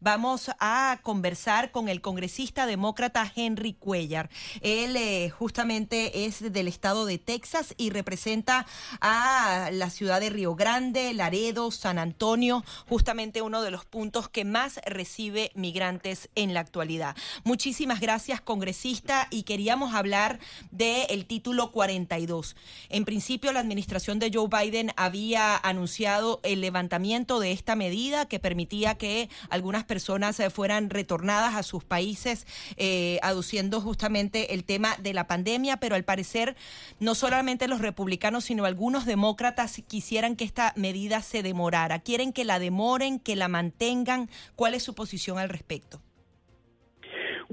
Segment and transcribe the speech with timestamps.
[0.00, 4.30] vamos a conversar con el congresista demócrata Henry Cuellar.
[4.60, 8.66] Él eh, justamente es del estado de Texas y representa
[9.00, 14.44] a la ciudad de Río Grande, Laredo, San Antonio, justamente uno de los puntos que
[14.44, 17.16] más recibe migrantes en la actualidad.
[17.44, 20.38] Muchísimas gracias, congresista, y queríamos hablar
[20.70, 22.56] del título 42.
[22.88, 28.38] En principio, la administración de Joe Biden había anunciado el levantamiento de esta medida que
[28.38, 34.96] permitía que algunas personas eh, fueran retornadas a sus países, eh, aduciendo justamente el tema
[34.98, 36.56] de la pandemia, pero al parecer
[37.00, 42.00] no solamente los republicanos, sino algunos demócratas quisieran que esta medida se demorara.
[42.00, 44.28] Quieren que la demoren, que la mantengan.
[44.54, 46.02] ¿Cuál es su posición al respecto?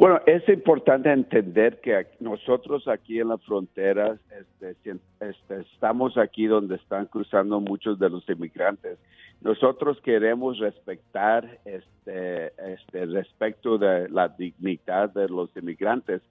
[0.04, 4.76] Bueno, es importante entender que nosotros aquí en la frontera este,
[5.22, 9.00] este, estamos aquí donde están cruzando muchos de los inmigrantes.
[9.40, 16.22] Nosotros queremos respetar este, este respecto de la dignidad de los inmigrantes,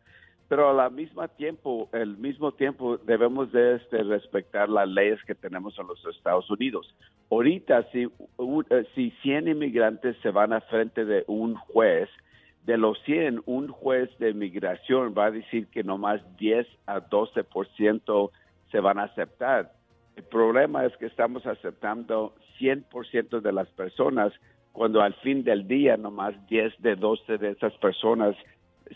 [0.49, 5.79] pero al mismo tiempo, al mismo tiempo debemos de este, respetar las leyes que tenemos
[5.79, 6.95] en los Estados Unidos.
[7.31, 8.07] Ahorita, si,
[8.95, 12.11] si 100 inmigrantes se van a frente de un juez,
[12.65, 18.31] de los 100, un juez de migración va a decir que nomás 10 a 12%
[18.71, 19.73] se van a aceptar.
[20.17, 24.33] El problema es que estamos aceptando 100% de las personas
[24.73, 28.37] cuando al fin del día nomás 10 de 12 de esas personas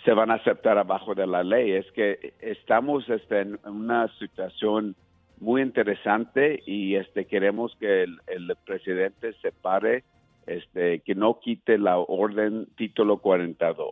[0.05, 1.73] se van a aceptar abajo de la ley.
[1.73, 4.95] Es que estamos este, en una situación
[5.39, 10.05] muy interesante y este queremos que el, el presidente se pare
[10.47, 13.91] este, que no quite la orden título 42.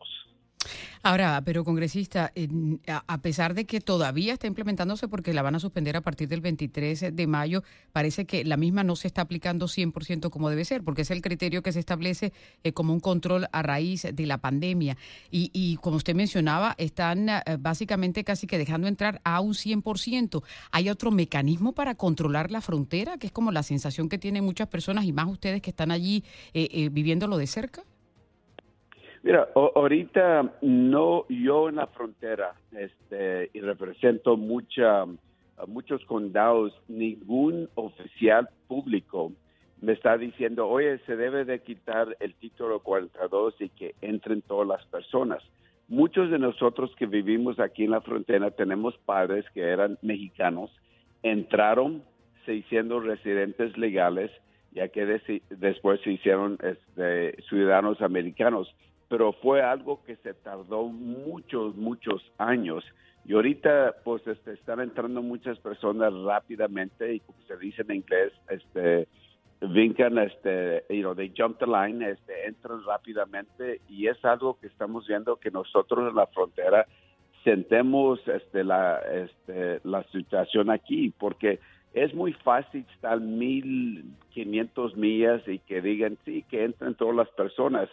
[1.06, 2.32] Ahora, pero congresista,
[2.88, 6.40] a pesar de que todavía está implementándose porque la van a suspender a partir del
[6.40, 10.82] 23 de mayo, parece que la misma no se está aplicando 100% como debe ser,
[10.82, 12.32] porque es el criterio que se establece
[12.62, 14.96] eh, como un control a raíz de la pandemia.
[15.30, 20.42] Y, como usted mencionaba, están eh, básicamente casi que dejando entrar a un 100%.
[20.70, 24.68] ¿Hay otro mecanismo para controlar la frontera, que es como la sensación que tienen muchas
[24.68, 27.82] personas y más ustedes que están allí eh, viviéndolo de cerca?
[29.24, 35.06] Mira, ahorita no, yo en la frontera, este, y represento mucha,
[35.66, 39.32] muchos condados, ningún oficial público
[39.80, 44.68] me está diciendo, oye, se debe de quitar el título 42 y que entren todas
[44.68, 45.42] las personas.
[45.88, 50.70] Muchos de nosotros que vivimos aquí en la frontera tenemos padres que eran mexicanos,
[51.22, 52.02] entraron
[52.44, 54.30] se hicieron residentes legales,
[54.72, 55.06] ya que
[55.48, 58.74] después se hicieron este, ciudadanos americanos
[59.08, 62.84] pero fue algo que se tardó muchos, muchos años.
[63.24, 68.32] Y ahorita, pues, este, están entrando muchas personas rápidamente y como se dice en inglés,
[68.50, 69.08] este,
[69.60, 74.66] vincan, este, you know, they jump the line, este, entran rápidamente y es algo que
[74.66, 76.86] estamos viendo que nosotros en la frontera
[77.44, 81.60] sentemos, este, la, este, la situación aquí, porque
[81.92, 87.28] es muy fácil estar mil quinientos millas y que digan sí, que entren todas las
[87.30, 87.88] personas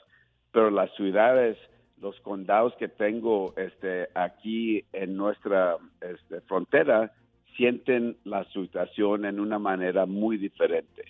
[0.52, 1.58] pero las ciudades,
[2.00, 7.14] los condados que tengo este, aquí en nuestra este, frontera
[7.56, 11.04] sienten la situación en una manera muy diferente.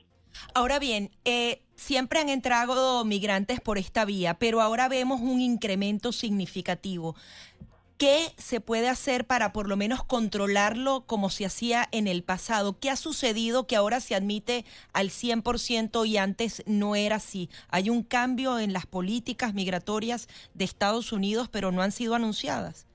[0.54, 6.12] Ahora bien, eh, siempre han entrado migrantes por esta vía, pero ahora vemos un incremento
[6.12, 7.16] significativo.
[8.02, 12.80] ¿Qué se puede hacer para por lo menos controlarlo como se hacía en el pasado?
[12.82, 17.48] ¿Qué ha sucedido que ahora se admite al 100% y antes no era así?
[17.70, 22.88] Hay un cambio en las políticas migratorias de Estados Unidos, pero no han sido anunciadas.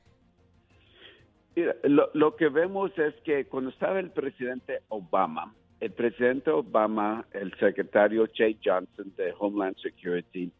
[1.84, 7.56] lo, lo que vemos es que cuando estaba el presidente Obama, el presidente Obama, el
[7.60, 10.50] secretario Jay Johnson de Homeland Security,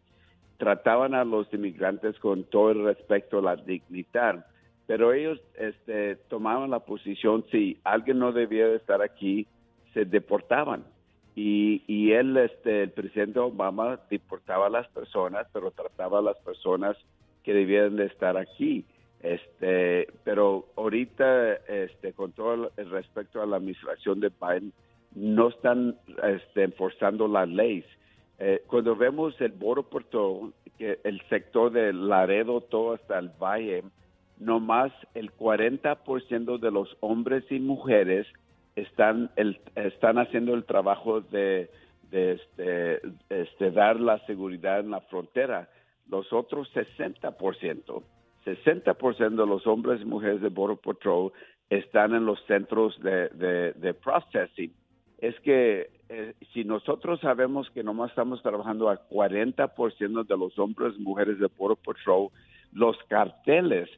[0.59, 4.47] trataban a los inmigrantes con todo el respeto la dignidad,
[4.87, 9.47] pero ellos este, tomaban la posición, si alguien no debía estar aquí,
[9.93, 10.85] se deportaban.
[11.35, 16.39] Y, y él, este, el presidente Obama, deportaba a las personas, pero trataba a las
[16.39, 16.97] personas
[17.43, 18.85] que debían de estar aquí.
[19.21, 24.73] Este, pero ahorita, este, con todo el respeto a la administración de Biden,
[25.15, 27.87] no están este, enforzando las leyes.
[28.39, 33.83] Eh, cuando vemos el Border Patrol, que el sector de Laredo, todo hasta el valle,
[34.39, 38.27] nomás el 40% de los hombres y mujeres
[38.75, 39.31] están,
[39.75, 41.71] están haciendo el trabajo de,
[42.13, 43.01] este,
[43.31, 45.71] este, dar la seguridad en la frontera.
[46.09, 48.03] Los otros 60%,
[48.45, 51.33] 60% de los hombres y mujeres de Border Patrol
[51.71, 54.73] están en los centros de processing.
[55.27, 60.95] Es que eh, si nosotros sabemos que nomás estamos trabajando a 40% de los hombres
[60.97, 62.29] y mujeres de Border Patrol,
[62.73, 63.91] los carteles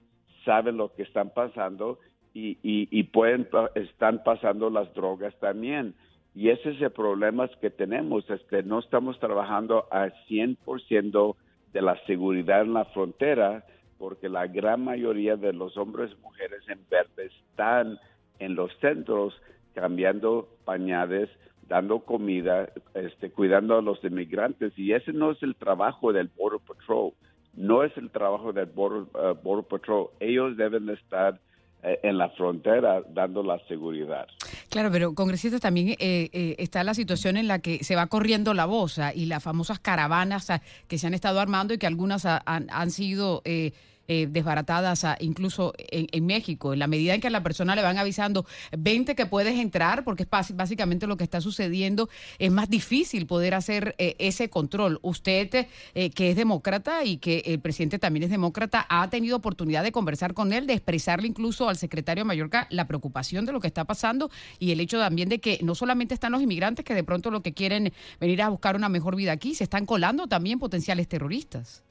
[0.47, 1.99] saben lo que están pasando
[2.33, 5.95] y, y, pueden están pasando las drogas también.
[6.35, 11.37] Y ese es el problema que tenemos, es que no estamos trabajando al 100%
[11.75, 13.67] de la seguridad en la frontera,
[13.99, 17.99] porque la gran mayoría de los hombres y mujeres en verde están
[18.39, 19.35] en los centros
[19.79, 21.29] cambiando pañales,
[21.69, 24.73] dando comida, este, cuidando a los inmigrantes.
[24.77, 27.13] Y ese no es el trabajo del Border Patrol.
[27.55, 30.09] No es el trabajo del Border, uh, Patrol.
[30.21, 31.39] Ellos deben estar
[31.83, 34.27] eh, en la frontera dando la seguridad.
[34.69, 38.53] Claro, pero congresistas también eh, eh, está la situación en la que se va corriendo
[38.53, 41.87] la voz ah, y las famosas caravanas ah, que se han estado armando y que
[41.87, 43.73] algunas han, han sido eh,
[44.09, 46.73] desbaratadas incluso en, México.
[46.73, 48.47] En la medida en que a la persona le van avisando,
[48.77, 52.09] vente que puedes entrar, porque es básicamente lo que está sucediendo,
[52.39, 54.99] es más difícil poder hacer eh, ese control.
[55.03, 59.83] Usted, eh, que es demócrata y que el presidente también es demócrata, ha tenido oportunidad
[59.83, 63.67] de conversar con él, de expresarle incluso al secretario Mallorca la preocupación de lo que
[63.67, 67.05] está pasando y el hecho también de que no solamente están los inmigrantes que de
[67.05, 70.59] pronto lo que quieren venir a buscar una mejor vida aquí, se están colando también
[70.59, 71.83] potenciales terroristas.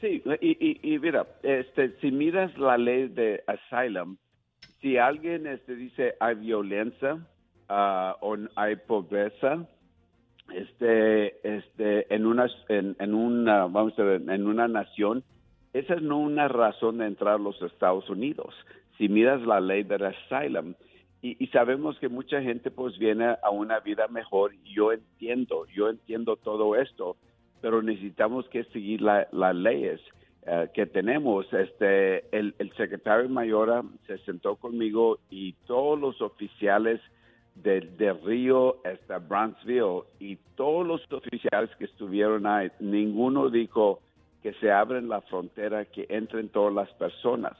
[0.00, 4.16] Sí, y, mira, este, si miras la ley de asylum,
[4.80, 7.18] si alguien este, dice hay violencia
[7.68, 9.66] ah, o hay pobreza,
[10.54, 15.24] este, este, en una, en, una, vamos a ver, en una nación,
[15.72, 18.54] esa es no una razón de entrar a los Estados Unidos.
[18.98, 20.74] Si miras la ley de asylum,
[21.22, 25.88] y, y, sabemos que mucha gente pues viene a una vida mejor, yo entiendo, yo
[25.88, 27.16] entiendo todo esto,
[27.60, 30.00] pero necesitamos que seguir las leyes
[30.46, 31.52] eh, que tenemos.
[31.52, 37.00] Este, el, secretario Mayora se sentó conmigo y todos los oficiales
[37.56, 44.00] de, de Río hasta Brownsville y todos los oficiales que estuvieron ahí, ninguno dijo
[44.42, 47.56] que se abren la frontera, que entren todas las personas.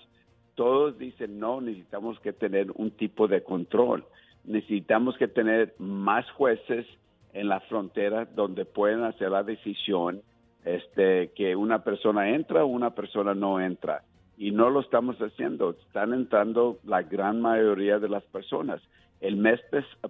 [0.54, 4.04] Todos dicen, no, necesitamos que tener un tipo de control.
[4.44, 6.86] Necesitamos que tener más jueces,
[7.32, 10.22] en la frontera donde pueden hacer la decisión
[10.64, 14.02] este, que una persona entra o una persona no entra.
[14.36, 15.70] Y no lo estamos haciendo.
[15.70, 18.82] Están entrando la gran mayoría de las personas.
[19.20, 19.60] El mes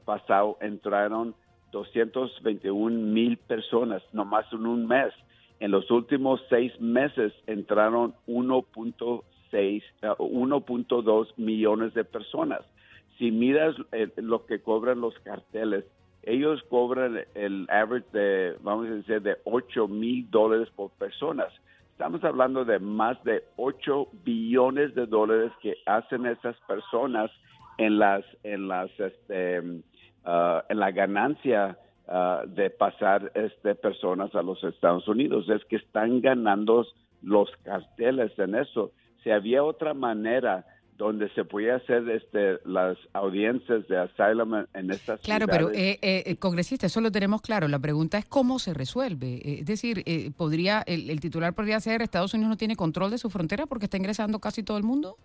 [0.05, 1.35] pasado entraron
[1.73, 5.13] 221 mil personas, nomás en un mes.
[5.61, 12.61] En los últimos seis meses entraron 1.6, 1.2 millones de personas.
[13.19, 15.85] Si miras eh, lo que cobran los carteles,
[16.27, 21.53] ellos cobran el average de, vamos a decir, de 8 mil dólares por personas.
[21.93, 27.31] Estamos hablando de más de 8 billones de dólares que hacen esas personas
[27.79, 31.79] en las, en las, este, uh, en la ganancia
[32.09, 35.49] uh, de pasar este, personas a los Estados Unidos.
[35.49, 36.85] Es que están ganando
[37.23, 38.91] los carteles en eso.
[39.23, 45.21] Si había otra manera donde se puede hacer este, las audiencias de asylum en estas
[45.21, 47.69] Claro, pero eh, eh, congresista, eso lo tenemos claro.
[47.69, 49.35] La pregunta es cómo se resuelve.
[49.37, 53.19] Eh, es decir, eh, podría el, titular podría ser Estados Unidos no tiene control de
[53.19, 55.17] su frontera porque está ingresando casi todo el mundo.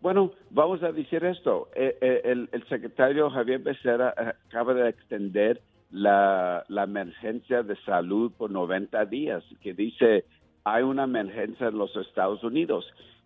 [0.00, 1.68] Bueno, vamos a decir esto.
[1.76, 4.12] el, secretario Javier Becerra
[4.48, 5.62] acaba de extender
[5.92, 10.24] la, la emergencia de salud por 90 días, que dice
[10.64, 12.84] hay una emergencia en los Estados Unidos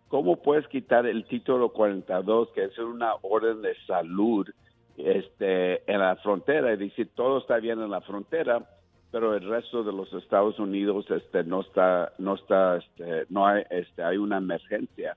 [0.09, 4.49] ¿Cómo puedes quitar el título 42, que es una orden de salud
[4.97, 8.65] este, en la frontera y decir todo está bien en la frontera,
[9.11, 13.65] pero el resto de los Estados Unidos este, no está, no está, este, no hay,
[13.71, 15.17] este, hay una emergencia.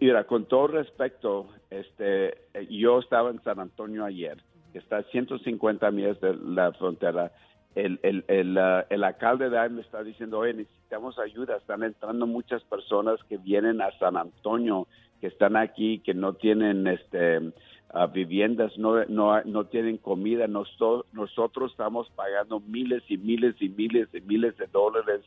[0.00, 2.38] Mira, con todo respeto, este,
[2.70, 4.36] yo estaba en San Antonio ayer,
[4.72, 7.32] que está a 150 millas de la frontera,
[7.74, 12.62] el, el, el, uh, el, alcalde de está diciendo, oye, necesitamos ayuda, están entrando muchas
[12.64, 14.88] personas que vienen a San Antonio,
[15.20, 21.06] que están aquí, que no tienen este uh, viviendas, no, no, no tienen comida, nosotros,
[21.12, 25.22] nosotros estamos pagando miles y miles y miles y miles de dólares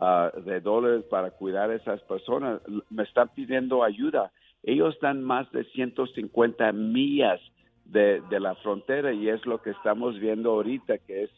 [0.00, 2.60] uh, de dólares para cuidar a esas personas,
[2.90, 4.32] me están pidiendo ayuda.
[4.64, 7.40] Ellos están más de 150 millas
[7.84, 11.30] de, de la frontera y es lo que estamos viendo ahorita, que es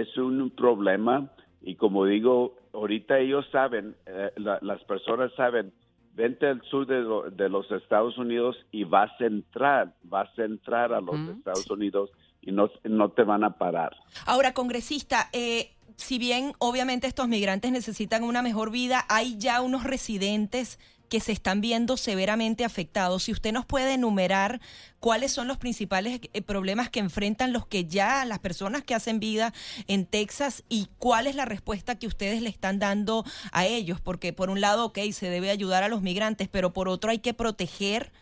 [0.00, 1.30] es un problema
[1.62, 5.72] y como digo, ahorita ellos saben, eh, las personas saben,
[6.14, 11.00] vente al sur de, los Estados Unidos y vas a entrar, vas a entrar a
[11.00, 13.94] los Estados Unidos y no, no te van a parar.
[14.26, 19.84] Ahora, congresista, eh, si bien obviamente estos migrantes necesitan una mejor vida, hay ya unos
[19.84, 20.78] residentes
[21.10, 23.24] que se están viendo severamente afectados.
[23.24, 24.60] Si usted nos puede enumerar
[25.00, 29.18] cuáles son los principales eh, problemas que enfrentan los que ya, las personas que hacen
[29.18, 29.52] vida
[29.88, 34.32] en Texas y cuál es la respuesta que ustedes le están dando a ellos, porque
[34.32, 37.34] por un lado, ok, se debe ayudar a los migrantes, pero por otro hay que
[37.34, 38.12] proteger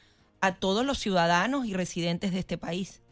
[0.41, 3.03] a todos los ciudadanos y residentes de este país.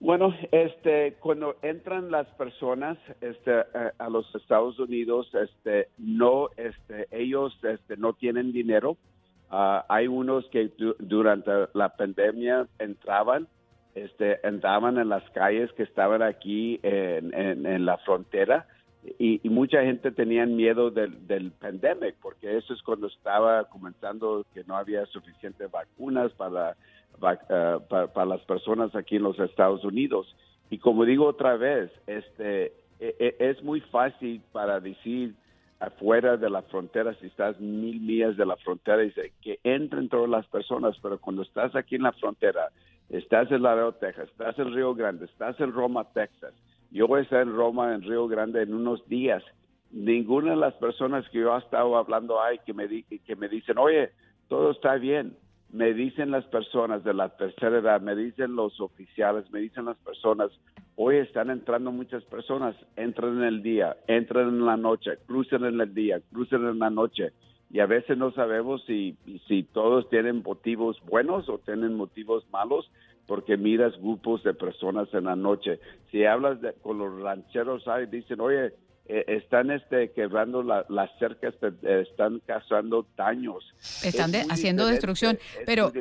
[0.00, 3.52] Bueno, este, cuando entran las personas este,
[3.98, 8.96] a, los Estados Unidos, este, no, este, ellos este, no tienen dinero.
[9.50, 13.46] Ah, hay unos que durante la pandemia entraban,
[13.94, 18.66] este, entraban en las calles que estaban aquí en, la frontera
[19.18, 24.64] y, mucha gente tenía miedo del, del pandemic porque eso es cuando estaba comenzando que
[24.64, 26.76] no había suficientes vacunas para
[27.22, 30.34] eh, para, las personas aquí en los Estados Unidos.
[30.70, 35.34] Y como digo otra vez, este, e, e, es muy fácil para decir
[35.80, 40.30] afuera de la frontera, si estás mil millas de la frontera, dice que entren todas
[40.30, 42.68] las personas, pero cuando estás aquí en la frontera,
[43.10, 46.54] estás en Laredo, Texas, estás en Río Grande, estás en Roma, Texas,
[46.90, 49.42] yo voy a estar en Roma, en Río Grande en unos días.
[49.90, 54.10] Ninguna de las personas que yo he estado hablando hay que me, dicen, oye,
[54.48, 55.36] todo está bien
[55.72, 59.96] me dicen las personas de la tercera edad, me dicen los oficiales, me dicen las
[59.98, 60.50] personas,
[60.96, 65.80] hoy están entrando muchas personas, entran en el día, entran en la noche, cruzan en
[65.80, 67.32] el día, cruzan en la noche.
[67.70, 72.90] Y a veces no sabemos si, si todos tienen motivos buenos o tienen motivos malos,
[73.26, 75.78] porque miras grupos de personas en la noche.
[76.10, 78.72] Si hablas con los rancheros, ahí dicen, oye,
[79.06, 83.64] eh, están este, quebrando las cercas, están causando daños.
[84.04, 85.92] Están haciendo destrucción, pero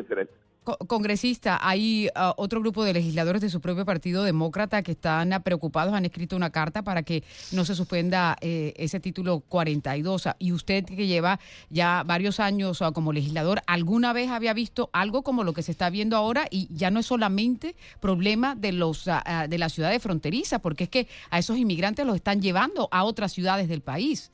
[0.63, 5.39] congresista, hay ah, otro grupo de legisladores de su propio partido demócrata que están ah,
[5.41, 7.23] preocupados, han escrito una carta para que
[7.53, 10.27] no se suspenda eh, ese título 42.
[10.27, 11.39] Ah, y usted que lleva
[11.69, 15.89] ya varios años como legislador, ¿alguna vez había visto algo como lo que se está
[15.89, 16.45] viendo ahora?
[16.49, 21.07] Y ya no es solamente problema de, los, de las ciudades fronterizas, porque es que
[21.29, 24.31] a esos inmigrantes los están llevando a otras ciudades del país.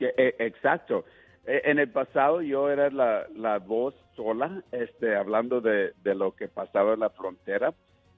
[0.00, 1.04] Eh, exacto.
[1.46, 6.48] Eh, en el pasado yo era la voz sola, este, hablando de, de, lo que
[6.48, 7.74] pasaba en la frontera,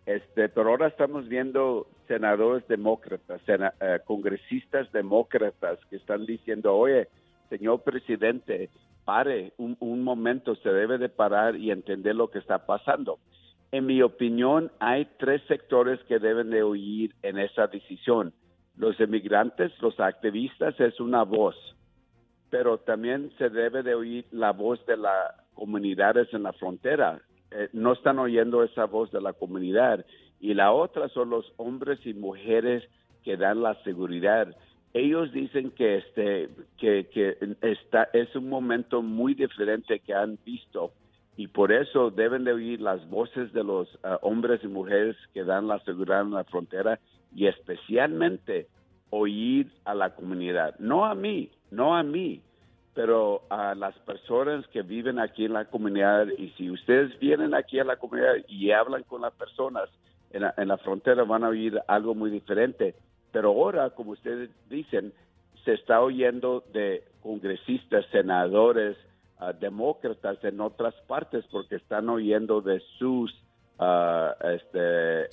[0.07, 7.09] este, pero ahora estamos viendo senadores demócratas, eh, congresistas demócratas que están diciendo, oye,
[7.49, 8.71] señor presidente,
[9.05, 13.19] pare un, un momento, se debe de parar y entender lo que está pasando.
[13.73, 18.33] En mi opinión, hay tres sectores que deben de oír en esa decisión.
[18.77, 21.57] Los inmigrantes, los activistas es una voz
[22.55, 27.23] pero también se debe de oír la voz de las comunidades en la frontera.
[27.51, 30.05] Eh, no están oyendo esa voz de la comunidad.
[30.41, 32.85] Y la otra son los hombres y mujeres
[33.23, 34.55] que dan la seguridad.
[34.93, 40.93] Ellos dicen que este que, que está es un momento muy diferente que han visto
[41.37, 45.43] y por eso deben de oír las voces de los ah, hombres y mujeres que
[45.43, 47.01] dan la seguridad en la frontera
[47.35, 48.69] y especialmente
[49.11, 52.41] oír a la comunidad, no a mí, no a mí,
[52.95, 57.81] pero a las personas que viven aquí en la comunidad y si ustedes vienen aquí
[57.81, 59.91] a la comunidad y hablan con las personas
[60.31, 62.95] en la, frontera van a oír algo muy diferente.
[63.31, 65.13] Pero ahora, como ustedes dicen,
[65.65, 68.97] se está oyendo de congresistas, senadores,
[69.39, 73.33] ah, demócratas en otras partes porque están oyendo de sus
[73.79, 75.29] uh, este,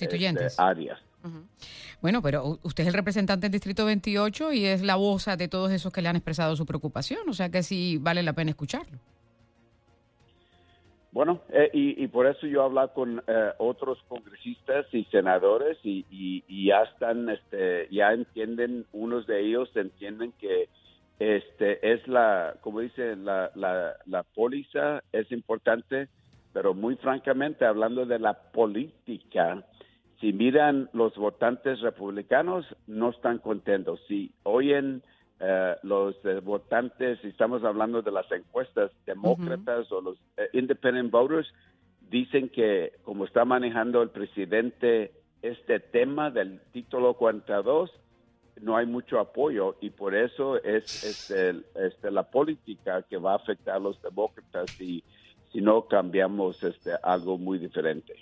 [0.56, 1.00] áreas.
[2.00, 5.70] Bueno, pero usted es el representante del Distrito 28 y es la voz de todos
[5.70, 8.98] esos que le han expresado su preocupación, o sea que sí vale la pena escucharlo.
[11.12, 16.84] Bueno, eh, y, por eso yo hablo con eh, otros congresistas y senadores y, ya
[16.84, 20.70] están, este, ya entienden, unos de ellos entienden que
[21.18, 26.08] este es la, como dice, la, la, la póliza es importante,
[26.54, 29.62] pero muy francamente, hablando de la política,
[30.22, 34.00] si miran los votantes republicanos, no están contentos.
[34.06, 35.02] Si oyen
[35.40, 41.10] eh, los eh, votantes, si estamos hablando de las encuestas demócratas o los eh, independent
[41.10, 41.52] voters,
[42.08, 45.10] dicen que como está manejando el presidente
[45.42, 47.90] este tema del título 42,
[48.60, 53.74] no hay mucho apoyo y por eso es, este, la política que va a afectar
[53.74, 55.02] a los demócratas si,
[55.50, 58.14] si no cambiamos este, algo muy diferente.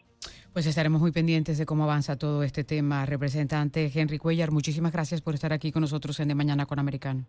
[0.52, 3.07] Pues estaremos muy pendientes de cómo avanza todo este tema.
[3.07, 7.25] Representante Henry Cuellar, muchísimas gracias por estar aquí con nosotros en De Mañana con Americano.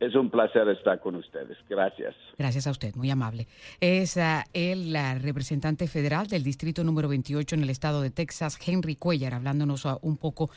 [0.00, 1.56] Es un placer estar con ustedes.
[1.66, 2.14] Gracias.
[2.36, 3.46] Gracias a usted, muy amable.
[3.80, 8.96] Es ah, el representante federal del distrito número 28 en el estado de Texas, Henry
[8.96, 10.50] Cuellar, hablándonos ah, un poco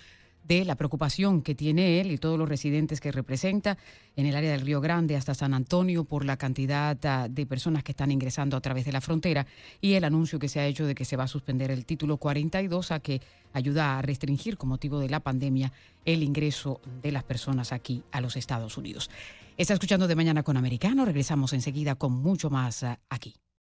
[0.48, 3.78] de la preocupación que tiene él y todos los residentes que representa
[4.16, 7.84] en el área del Río Grande hasta San Antonio por la cantidad ah, de personas
[7.84, 9.46] que están ingresando a través de la frontera
[9.82, 12.18] y el anuncio que se ha hecho de que se va a suspender el título
[12.18, 13.22] 42 a que
[13.54, 15.74] ayuda a restringir con motivo de la pandemia
[16.06, 19.10] el ingreso de las personas aquí a los Estados Unidos.
[19.58, 21.04] Está escuchando de mañana con Americano.
[21.04, 23.36] Regresamos enseguida con mucho más ah, aquí.